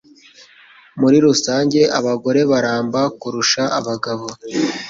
Muri 0.99 1.17
rusange, 1.25 1.79
abagore 1.99 2.39
baramba 2.51 3.01
kurusha 3.19 3.63
abagabo. 3.79 4.27